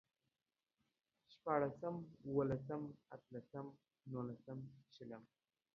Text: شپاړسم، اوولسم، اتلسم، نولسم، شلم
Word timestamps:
شپاړسم، 1.31 1.95
اوولسم، 2.25 2.81
اتلسم، 3.15 3.65
نولسم، 4.11 4.59
شلم 4.93 5.23